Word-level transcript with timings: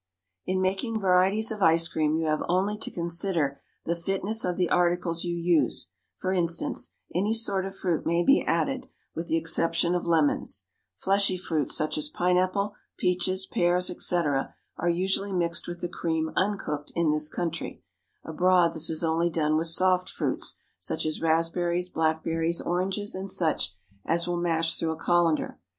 In 0.47 0.63
making 0.63 0.99
varieties 0.99 1.51
of 1.51 1.61
ice 1.61 1.87
cream 1.87 2.15
you 2.15 2.25
have 2.25 2.41
only 2.49 2.75
to 2.75 2.89
consider 2.89 3.61
the 3.85 3.95
fitness 3.95 4.43
of 4.43 4.57
the 4.57 4.67
articles 4.71 5.23
you 5.23 5.35
use; 5.35 5.91
for 6.17 6.31
instance, 6.33 6.93
any 7.13 7.35
sort 7.35 7.67
of 7.67 7.75
fruit 7.75 8.03
may 8.03 8.23
be 8.23 8.41
added, 8.43 8.87
with 9.13 9.27
the 9.27 9.37
exception 9.37 9.93
of 9.93 10.07
lemons. 10.07 10.65
Fleshy 10.95 11.37
fruits, 11.37 11.75
such 11.77 11.99
as 11.99 12.09
pineapple, 12.09 12.73
peaches, 12.97 13.45
pears, 13.45 13.91
etc., 13.91 14.55
are 14.75 14.89
usually 14.89 15.31
mixed 15.31 15.67
with 15.67 15.81
the 15.81 15.87
cream 15.87 16.31
uncooked 16.35 16.91
in 16.95 17.11
this 17.11 17.29
country; 17.29 17.83
abroad 18.23 18.73
this 18.73 18.89
is 18.89 19.03
only 19.03 19.29
done 19.29 19.55
with 19.55 19.67
soft 19.67 20.09
fruits, 20.09 20.57
such 20.79 21.05
as 21.05 21.21
raspberries, 21.21 21.89
blackberries, 21.89 22.59
oranges, 22.59 23.13
and 23.13 23.29
such 23.29 23.75
as 24.03 24.27
will 24.27 24.37
mash 24.41 24.79
through 24.79 24.93
a 24.93 24.97
colander. 24.97 25.59